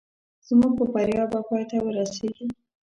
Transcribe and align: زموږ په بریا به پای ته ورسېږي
زموږ 0.47 0.71
په 0.79 0.85
بریا 0.93 1.23
به 1.31 1.39
پای 1.47 1.63
ته 1.69 1.77
ورسېږي 1.81 2.45